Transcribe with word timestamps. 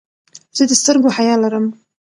زه 0.57 0.63
د 0.69 0.71
سترګو 0.81 1.09
حیا 1.17 1.35
لرم. 1.43 1.65